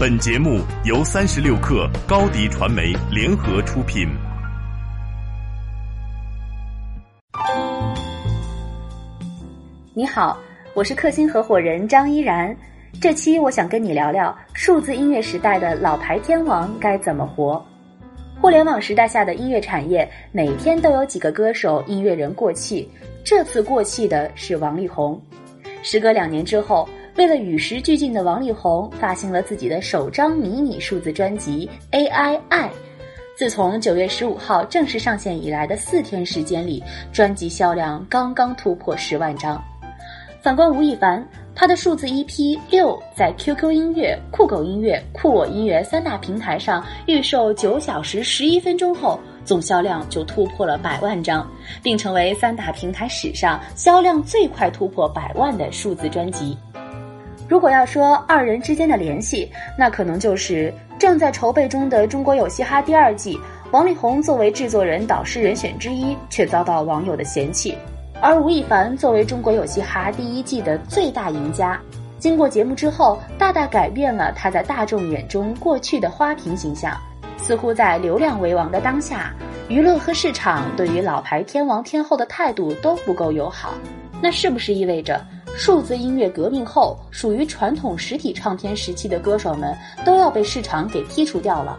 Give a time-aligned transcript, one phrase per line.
[0.00, 4.08] 本节目由三十六克高低传媒联合出品。
[9.92, 10.38] 你好，
[10.72, 12.56] 我是克星合伙人张依然。
[12.98, 17.62] 这期我想跟你聊聊数字音乐时代的老牌天王该怎么活。
[18.40, 22.90] 互联网时代下的音乐产业，每天都有几个歌手、音乐人过气。
[23.22, 25.20] 这次过气的是王力宏。
[25.82, 31.68] 时隔两年之后，为了与时俱进的王力宏发行了自己的首张迷你数字专辑
[32.08, 32.68] 《AI 爱》。
[33.36, 39.62] 自从九月十五号正式上线以来的四天时间里，专辑销量刚刚突破十万张。
[40.42, 42.26] 反观吴亦凡，他的数字 EP
[42.70, 51.46] 《六》在 QQ 音乐、酷狗音乐、酷我音乐三大平台上预售九小时十一分钟后，总销量就突破了百万张，
[51.82, 56.56] 并成为三大平台史上销量最快突破百万的数字专辑。
[57.50, 63.36] 如果要说二人之间的联系，那可能就是正在筹备中的《中国有嘻哈》第二季，
[63.72, 67.76] 王力宏作为制作人、导师人选之一，却遭到网友的嫌弃。
[68.20, 71.76] 而吴亦凡作为《中国有嘻哈》第一季的最大赢家，
[72.20, 76.96] 经过节目之后，大大改变了他在大众眼中过去的花瓶形象。
[77.36, 79.34] 似乎在流量为王的当下，
[79.66, 83.74] 娱乐和市场对于老牌天王天后的态度都不够友好。
[84.22, 85.20] 那是不是意味着
[85.62, 91.78] 数字音乐革命后，属于传统实体唱片时期的歌手们都要被市场给剔除掉了？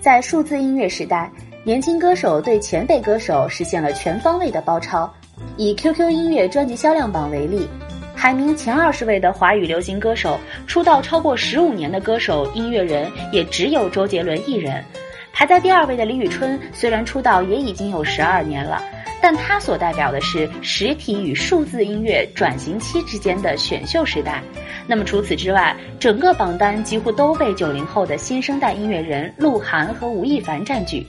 [0.00, 1.30] 在数字音乐时代，
[1.62, 5.12] 年轻歌手对前辈歌手实现了全方位的包抄。
[5.58, 7.68] 以 QQ 音乐专辑销量榜为例，
[8.16, 14.82] 排名前二十位的华语流行歌手，出道超过十五年的歌手、音乐人也只有周杰伦一人。
[15.30, 18.82] 排在第二位的李宇春，虽然出道也已经有十二年了，
[19.20, 24.42] 但他所代表的是实体与数字音乐转型期之间的选秀时代。
[24.86, 31.06] 那么除此之外，整个榜单几乎都被九零后的新生代音乐人鹿晗和吴亦凡占据。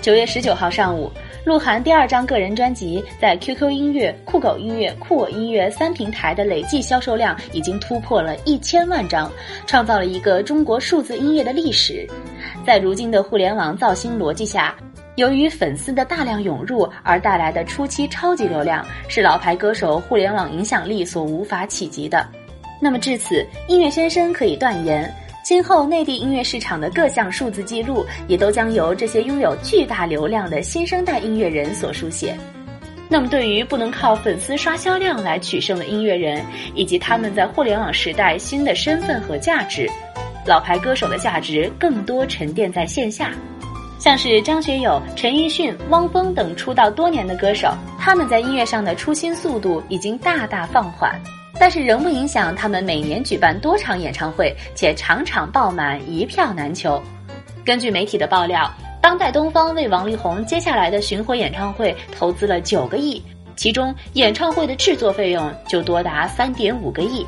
[0.00, 1.10] 九月十九号上午。
[1.44, 9.28] 鹿晗第二张个人专辑在 QQ 音乐、酷狗音乐、酷我音乐三平台的累计销售量已经突破了一千万张，
[9.66, 12.08] 创造了一个中国数字音乐的历史。
[12.64, 14.76] 在如今的互联网造星逻辑下，
[15.16, 22.26] 由于粉丝的大量涌入而带来的初期超级流量，是老牌歌手互联网影响力所无法企及的。
[22.80, 25.12] 那么至此，音乐先生可以断言。
[25.44, 32.34] 今后内地音乐市场的各项数字记录，也都将由这些拥有巨大流量的新生代音乐人所书写。
[33.08, 36.42] 那么，对于不能靠粉丝刷销量来取胜的音乐人，
[36.74, 39.90] 以及他们在互联网时代新的身份和价值，
[40.46, 43.32] 老牌歌手的价值更多沉淀在线下。
[44.02, 51.14] 像是张学友、陈奕迅、汪峰等出道多年的歌手，他们在音乐上的出新速度已经大大放缓。
[51.54, 57.00] 但是仍不影响他们每年举办多场演唱会，且场场爆满，一票难求。
[57.64, 58.68] 根据媒体的爆料，
[59.00, 63.22] 当代东方为王力宏接下来的巡回演唱会投资了九个亿，
[63.54, 67.24] 其中演唱会的制作费用就多达三点五个亿。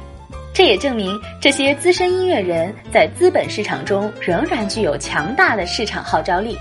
[0.55, 6.57] 这也证明这些资深音乐人在资本市场中仍然具有强大的市场号召力。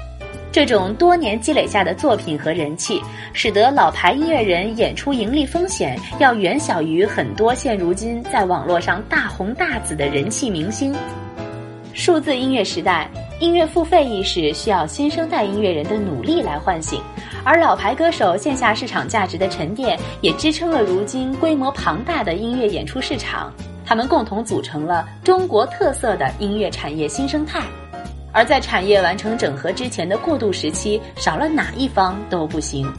[0.51, 2.99] 这种多年积累下的作品和人气，
[3.33, 10.95] 使得老牌音乐人演出盈利风险要远小于很多现如今在网络上大红大紫的人气明星。
[11.93, 13.07] 数字音乐时代，
[13.39, 16.99] 音乐付费意识需要新生代音乐人的努力来唤醒，
[17.43, 23.53] 而老牌歌手线下市场价值的沉淀，也支撑了如今规模庞大的音乐演出市场。
[23.93, 27.61] 他们共同组成了中国特色的音乐产业新生态。
[28.31, 32.91] 而在产业完成整合之前的过渡时期，少了哪一方都不行。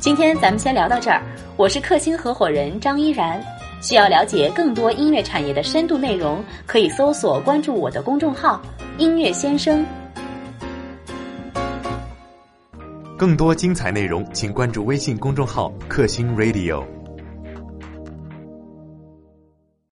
[0.00, 1.22] 今天咱们先聊到这儿，
[1.56, 3.40] 我是克星合伙人张依然。
[3.80, 8.60] 需要了解更多音乐产业的深度内容，可以搜索关注我的公众号
[8.98, 9.86] “音乐先生”。
[13.16, 16.82] 更多精彩内容，请关注微信公众号“克星 Radio”。